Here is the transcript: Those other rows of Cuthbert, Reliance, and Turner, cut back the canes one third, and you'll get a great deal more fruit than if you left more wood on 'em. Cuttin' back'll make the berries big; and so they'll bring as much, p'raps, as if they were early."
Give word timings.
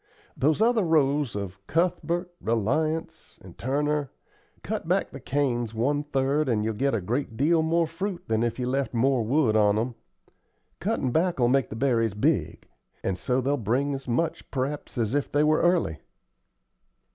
Those 0.35 0.63
other 0.63 0.81
rows 0.83 1.35
of 1.35 1.59
Cuthbert, 1.67 2.33
Reliance, 2.41 3.37
and 3.39 3.55
Turner, 3.55 4.09
cut 4.63 4.87
back 4.87 5.11
the 5.11 5.19
canes 5.19 5.75
one 5.75 6.01
third, 6.01 6.49
and 6.49 6.63
you'll 6.65 6.73
get 6.73 6.95
a 6.95 7.01
great 7.01 7.37
deal 7.37 7.61
more 7.61 7.85
fruit 7.85 8.23
than 8.27 8.41
if 8.41 8.57
you 8.57 8.65
left 8.67 8.95
more 8.95 9.21
wood 9.21 9.55
on 9.55 9.77
'em. 9.77 9.93
Cuttin' 10.79 11.11
back'll 11.11 11.49
make 11.49 11.69
the 11.69 11.75
berries 11.75 12.15
big; 12.15 12.67
and 13.03 13.15
so 13.15 13.41
they'll 13.41 13.57
bring 13.57 13.93
as 13.93 14.07
much, 14.07 14.49
p'raps, 14.49 14.97
as 14.97 15.13
if 15.13 15.31
they 15.31 15.43
were 15.43 15.61
early." 15.61 15.99